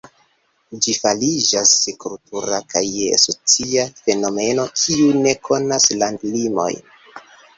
Ĝi 0.83 0.93
fariĝas 1.01 1.73
kultura 2.03 2.61
kaj 2.71 2.81
socia 3.25 3.85
fenomeno 4.07 4.65
kiu 4.85 5.07
ne 5.29 5.35
konas 5.49 5.87
landlimojn. 6.05 6.83